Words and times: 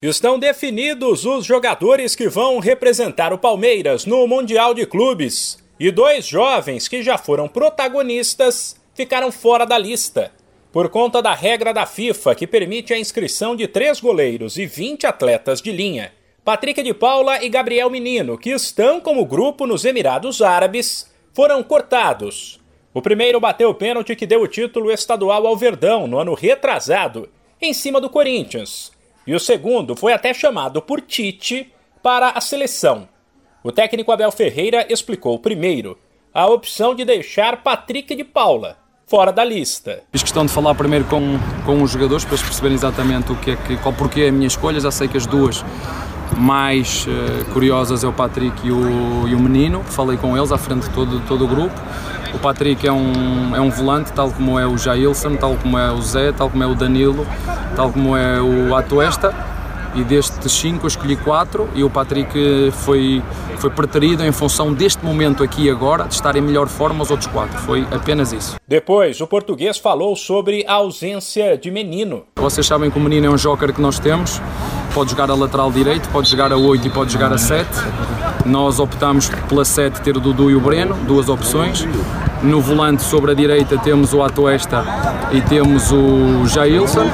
Estão 0.00 0.38
definidos 0.38 1.26
os 1.26 1.44
jogadores 1.44 2.14
que 2.14 2.28
vão 2.28 2.60
representar 2.60 3.32
o 3.32 3.38
Palmeiras 3.38 4.06
no 4.06 4.28
Mundial 4.28 4.72
de 4.72 4.86
Clubes. 4.86 5.58
E 5.80 5.90
dois 5.90 6.24
jovens 6.24 6.86
que 6.86 7.02
já 7.02 7.18
foram 7.18 7.48
protagonistas 7.48 8.76
ficaram 8.94 9.32
fora 9.32 9.66
da 9.66 9.76
lista. 9.76 10.30
Por 10.70 10.88
conta 10.88 11.20
da 11.20 11.34
regra 11.34 11.74
da 11.74 11.84
FIFA 11.84 12.36
que 12.36 12.46
permite 12.46 12.94
a 12.94 12.98
inscrição 12.98 13.56
de 13.56 13.66
três 13.66 14.00
goleiros 14.00 14.56
e 14.56 14.66
20 14.66 15.04
atletas 15.04 15.60
de 15.60 15.72
linha, 15.72 16.12
Patrick 16.44 16.80
de 16.80 16.94
Paula 16.94 17.42
e 17.42 17.48
Gabriel 17.48 17.90
Menino, 17.90 18.38
que 18.38 18.50
estão 18.50 19.00
como 19.00 19.26
grupo 19.26 19.66
nos 19.66 19.84
Emirados 19.84 20.40
Árabes, 20.40 21.12
foram 21.34 21.60
cortados. 21.60 22.60
O 22.94 23.02
primeiro 23.02 23.40
bateu 23.40 23.70
o 23.70 23.74
pênalti 23.74 24.14
que 24.14 24.28
deu 24.28 24.42
o 24.42 24.46
título 24.46 24.92
estadual 24.92 25.44
ao 25.44 25.56
Verdão 25.56 26.06
no 26.06 26.20
ano 26.20 26.34
retrasado, 26.34 27.28
em 27.60 27.74
cima 27.74 28.00
do 28.00 28.08
Corinthians 28.08 28.96
e 29.28 29.34
o 29.34 29.38
segundo 29.38 29.94
foi 29.94 30.14
até 30.14 30.32
chamado 30.32 30.80
por 30.80 31.02
Tite 31.02 31.70
para 32.02 32.30
a 32.30 32.40
seleção. 32.40 33.06
O 33.62 33.70
técnico 33.70 34.10
Abel 34.10 34.32
Ferreira 34.32 34.86
explicou 34.88 35.38
primeiro 35.38 35.98
a 36.32 36.46
opção 36.46 36.94
de 36.94 37.04
deixar 37.04 37.62
Patrick 37.62 38.16
de 38.16 38.24
Paula 38.24 38.78
fora 39.06 39.30
da 39.30 39.44
lista. 39.44 40.02
Fiz 40.10 40.22
questão 40.22 40.46
de 40.46 40.52
falar 40.52 40.74
primeiro 40.74 41.04
com, 41.04 41.38
com 41.66 41.82
os 41.82 41.90
jogadores 41.90 42.24
para 42.24 42.36
eles 42.36 42.42
perceberem 42.42 42.74
exatamente 42.74 43.30
o 43.30 43.36
que 43.36 43.50
é 43.50 43.56
que, 43.56 43.76
qual 43.76 43.92
porquê 43.92 44.22
é 44.22 44.28
a 44.28 44.32
minha 44.32 44.46
escolha. 44.46 44.80
Já 44.80 44.90
sei 44.90 45.08
que 45.08 45.18
as 45.18 45.26
duas 45.26 45.62
mais 46.36 47.06
uh, 47.06 47.44
curiosas 47.52 48.04
é 48.04 48.08
o 48.08 48.12
Patrick 48.12 48.66
e 48.66 48.70
o, 48.70 49.28
e 49.28 49.34
o 49.34 49.40
Menino. 49.40 49.82
Falei 49.84 50.16
com 50.16 50.36
eles 50.36 50.52
à 50.52 50.58
frente 50.58 50.88
de 50.88 50.90
todo, 50.90 51.20
todo 51.26 51.44
o 51.44 51.48
grupo. 51.48 51.74
O 52.34 52.38
Patrick 52.38 52.86
é 52.86 52.92
um, 52.92 53.56
é 53.56 53.60
um 53.60 53.70
volante, 53.70 54.12
tal 54.12 54.30
como 54.30 54.58
é 54.58 54.66
o 54.66 54.76
Jailson, 54.76 55.36
tal 55.36 55.56
como 55.56 55.78
é 55.78 55.90
o 55.90 56.00
Zé, 56.02 56.30
tal 56.32 56.50
como 56.50 56.62
é 56.62 56.66
o 56.66 56.74
Danilo, 56.74 57.26
tal 57.74 57.90
como 57.90 58.16
é 58.16 58.40
o 58.40 58.74
Atuesta. 58.76 59.34
E 59.94 60.04
destes 60.04 60.52
cinco 60.52 60.84
eu 60.84 60.88
escolhi 60.88 61.16
quatro 61.16 61.68
e 61.74 61.82
o 61.82 61.88
Patrick 61.88 62.70
foi, 62.72 63.22
foi 63.56 63.70
preterido 63.70 64.22
em 64.22 64.30
função 64.30 64.72
deste 64.72 65.04
momento 65.04 65.42
aqui 65.42 65.64
e 65.64 65.70
agora, 65.70 66.04
de 66.04 66.14
estar 66.14 66.36
em 66.36 66.42
melhor 66.42 66.68
forma 66.68 67.02
os 67.02 67.10
outros 67.10 67.28
quatro. 67.28 67.58
Foi 67.60 67.86
apenas 67.90 68.32
isso. 68.32 68.56
Depois, 68.68 69.20
o 69.20 69.26
português 69.26 69.78
falou 69.78 70.14
sobre 70.14 70.64
a 70.68 70.74
ausência 70.74 71.56
de 71.56 71.70
Menino. 71.70 72.24
Vocês 72.36 72.66
sabem 72.66 72.90
que 72.90 72.98
o 72.98 73.00
Menino 73.00 73.26
é 73.26 73.30
um 73.30 73.36
joker 73.36 73.72
que 73.72 73.80
nós 73.80 73.98
temos. 73.98 74.40
Pode 74.94 75.10
jogar 75.10 75.30
a 75.30 75.34
lateral 75.34 75.70
direito, 75.70 76.08
pode 76.08 76.28
jogar 76.30 76.52
a 76.52 76.56
8 76.56 76.86
e 76.86 76.90
pode 76.90 77.12
jogar 77.12 77.32
a 77.32 77.38
7. 77.38 77.68
Nós 78.44 78.80
optamos 78.80 79.28
pela 79.48 79.64
7 79.64 80.00
ter 80.00 80.16
o 80.16 80.20
Dudu 80.20 80.50
e 80.50 80.54
o 80.54 80.60
Breno, 80.60 80.94
duas 81.06 81.28
opções. 81.28 81.86
No 82.42 82.60
volante 82.60 83.02
sobre 83.02 83.32
a 83.32 83.34
direita 83.34 83.78
temos 83.78 84.12
o 84.12 84.22
Atuesta 84.22 84.84
e 85.32 85.40
temos 85.40 85.92
o 85.92 86.46
Jailson. 86.46 87.04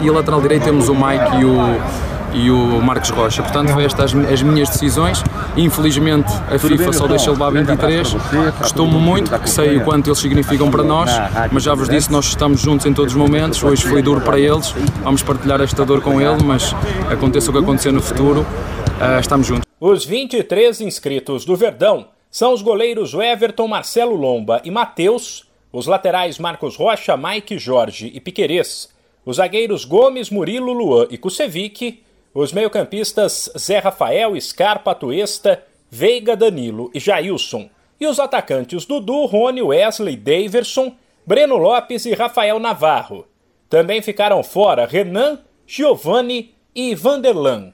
E 0.00 0.08
a 0.08 0.12
lateral 0.12 0.40
direita 0.40 0.66
temos 0.66 0.88
o 0.88 0.94
Mike 0.94 1.36
e 1.40 1.44
o, 1.44 2.11
e 2.34 2.50
o 2.50 2.80
Marcos 2.80 3.10
Rocha. 3.10 3.42
Portanto, 3.42 3.78
estas 3.80 4.14
as, 4.14 4.32
as 4.32 4.42
minhas 4.42 4.68
decisões. 4.68 5.22
Infelizmente, 5.56 6.32
a 6.50 6.58
FIFA 6.58 6.92
só 6.92 7.06
deixa 7.06 7.30
levar 7.30 7.50
23. 7.50 8.14
Costumo 8.58 8.98
muito, 8.98 9.30
porque 9.30 9.48
sei 9.48 9.78
o 9.78 9.84
quanto 9.84 10.08
eles 10.08 10.18
significam 10.18 10.70
para 10.70 10.82
nós, 10.82 11.10
mas 11.50 11.62
já 11.62 11.74
vos 11.74 11.88
disse, 11.88 12.10
nós 12.10 12.26
estamos 12.26 12.60
juntos 12.60 12.86
em 12.86 12.92
todos 12.92 13.12
os 13.12 13.18
momentos. 13.18 13.62
Hoje 13.62 13.86
foi 13.86 14.02
duro 14.02 14.20
para 14.20 14.38
eles, 14.38 14.74
vamos 15.02 15.22
partilhar 15.22 15.60
esta 15.60 15.84
dor 15.84 16.00
com 16.00 16.20
ele, 16.20 16.42
mas 16.42 16.74
aconteça 17.10 17.50
o 17.50 17.52
que 17.52 17.60
acontecer 17.60 17.92
no 17.92 18.02
futuro, 18.02 18.40
uh, 18.40 19.20
estamos 19.20 19.46
juntos. 19.46 19.62
Os 19.80 20.04
23 20.04 20.80
inscritos 20.80 21.44
do 21.44 21.56
Verdão 21.56 22.06
são 22.30 22.54
os 22.54 22.62
goleiros 22.62 23.14
Everton, 23.14 23.68
Marcelo 23.68 24.14
Lomba 24.14 24.60
e 24.64 24.70
Matheus, 24.70 25.44
os 25.72 25.86
laterais 25.86 26.38
Marcos 26.38 26.76
Rocha, 26.76 27.16
Mike 27.16 27.58
Jorge 27.58 28.10
e 28.14 28.20
Piquerez, 28.20 28.88
os 29.24 29.36
zagueiros 29.36 29.84
Gomes, 29.84 30.30
Murilo, 30.30 30.72
Luan 30.72 31.06
e 31.10 31.18
Kusevic, 31.18 32.02
os 32.34 32.52
meio-campistas 32.52 33.50
Zé 33.58 33.78
Rafael, 33.78 34.40
Scarpa, 34.40 34.94
Tuesta, 34.94 35.62
Veiga, 35.90 36.36
Danilo 36.36 36.90
e 36.94 37.00
Jailson, 37.00 37.68
e 38.00 38.06
os 38.06 38.18
atacantes 38.18 38.84
Dudu, 38.84 39.26
Rony, 39.26 39.62
Wesley, 39.62 40.16
Daverson, 40.16 40.94
Breno 41.26 41.56
Lopes 41.56 42.06
e 42.06 42.14
Rafael 42.14 42.58
Navarro. 42.58 43.26
Também 43.68 44.02
ficaram 44.02 44.42
fora 44.42 44.86
Renan, 44.86 45.38
Giovanni 45.66 46.54
e 46.74 46.94
Vanderlan. 46.94 47.72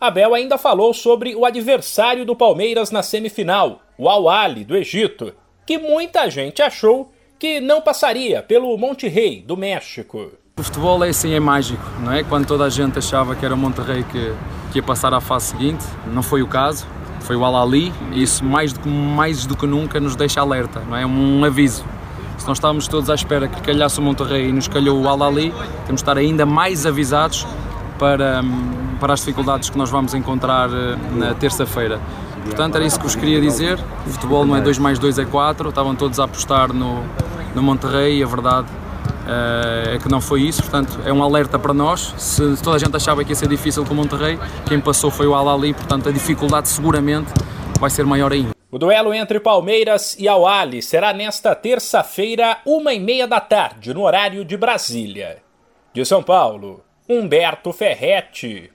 Abel 0.00 0.34
ainda 0.34 0.58
falou 0.58 0.92
sobre 0.92 1.34
o 1.34 1.44
adversário 1.44 2.24
do 2.24 2.34
Palmeiras 2.34 2.90
na 2.90 3.02
semifinal, 3.02 3.82
o 3.96 4.08
Al-Ali 4.08 4.64
do 4.64 4.76
Egito, 4.76 5.34
que 5.66 5.78
muita 5.78 6.28
gente 6.30 6.62
achou 6.62 7.12
que 7.38 7.60
não 7.60 7.80
passaria 7.80 8.42
pelo 8.42 8.76
Monte 8.76 9.08
Rei 9.08 9.40
do 9.40 9.56
México. 9.56 10.32
O 10.60 10.62
futebol 10.62 11.02
é 11.02 11.08
assim, 11.08 11.32
é 11.32 11.40
mágico, 11.40 11.82
não 12.04 12.12
é? 12.12 12.22
Quando 12.22 12.44
toda 12.44 12.64
a 12.64 12.68
gente 12.68 12.98
achava 12.98 13.34
que 13.34 13.46
era 13.46 13.54
o 13.54 13.56
Monterrey 13.56 14.02
que, 14.04 14.34
que 14.70 14.78
ia 14.78 14.82
passar 14.82 15.14
à 15.14 15.18
fase 15.18 15.46
seguinte, 15.46 15.82
não 16.12 16.22
foi 16.22 16.42
o 16.42 16.46
caso, 16.46 16.86
foi 17.20 17.34
o 17.34 17.42
Al-Ali, 17.46 17.90
e 18.12 18.22
isso 18.22 18.44
mais 18.44 18.70
do, 18.70 18.80
que, 18.80 18.88
mais 18.90 19.46
do 19.46 19.56
que 19.56 19.66
nunca 19.66 19.98
nos 19.98 20.14
deixa 20.14 20.38
alerta, 20.38 20.82
não 20.86 20.94
é? 20.94 21.06
Um 21.06 21.42
aviso. 21.46 21.82
Se 22.36 22.46
nós 22.46 22.58
estávamos 22.58 22.86
todos 22.88 23.08
à 23.08 23.14
espera 23.14 23.48
que 23.48 23.58
calhasse 23.62 23.98
o 24.00 24.02
Monterrey 24.02 24.50
e 24.50 24.52
nos 24.52 24.68
calhou 24.68 25.00
o 25.00 25.08
Al-Ali, 25.08 25.50
temos 25.86 25.86
de 25.86 25.94
estar 25.94 26.18
ainda 26.18 26.44
mais 26.44 26.84
avisados 26.84 27.46
para, 27.98 28.42
para 29.00 29.14
as 29.14 29.20
dificuldades 29.20 29.70
que 29.70 29.78
nós 29.78 29.88
vamos 29.88 30.12
encontrar 30.12 30.68
eh, 30.68 30.98
na 31.16 31.32
terça-feira. 31.32 31.98
Portanto, 32.44 32.74
era 32.74 32.84
isso 32.84 32.98
que 32.98 33.04
vos 33.04 33.14
queria 33.14 33.40
dizer. 33.40 33.78
O 34.06 34.10
futebol 34.10 34.44
não 34.44 34.54
é 34.54 34.60
2 34.60 34.76
mais 34.76 34.98
2 34.98 35.20
é 35.20 35.24
4. 35.24 35.70
Estavam 35.70 35.94
todos 35.94 36.20
a 36.20 36.24
apostar 36.24 36.70
no, 36.70 37.02
no 37.54 37.62
Monterrey 37.62 38.18
e 38.18 38.22
a 38.22 38.26
verdade 38.26 38.66
é 39.94 39.98
que 39.98 40.08
não 40.08 40.20
foi 40.20 40.42
isso. 40.42 40.62
Portanto, 40.62 41.00
é 41.04 41.12
um 41.12 41.22
alerta 41.22 41.58
para 41.58 41.72
nós. 41.72 42.14
Se, 42.18 42.56
se 42.56 42.62
toda 42.62 42.76
a 42.76 42.78
gente 42.78 42.94
achava 42.96 43.24
que 43.24 43.30
ia 43.30 43.36
ser 43.36 43.48
difícil 43.48 43.84
com 43.84 43.92
o 43.92 43.96
Monterrey, 43.96 44.38
quem 44.66 44.80
passou 44.80 45.10
foi 45.10 45.26
o 45.26 45.34
Al-Ali. 45.34 45.72
Portanto, 45.72 46.08
a 46.08 46.12
dificuldade 46.12 46.68
seguramente 46.68 47.32
vai 47.78 47.90
ser 47.90 48.04
maior 48.04 48.32
ainda. 48.32 48.50
O 48.70 48.78
duelo 48.78 49.14
entre 49.14 49.40
Palmeiras 49.40 50.16
e 50.18 50.28
Al-Ali 50.28 50.82
será 50.82 51.12
nesta 51.12 51.54
terça-feira, 51.54 52.58
uma 52.64 52.92
e 52.92 53.00
meia 53.00 53.26
da 53.26 53.40
tarde, 53.40 53.92
no 53.92 54.02
horário 54.02 54.44
de 54.44 54.56
Brasília. 54.56 55.38
De 55.92 56.04
São 56.04 56.22
Paulo, 56.22 56.84
Humberto 57.08 57.72
Ferretti. 57.72 58.68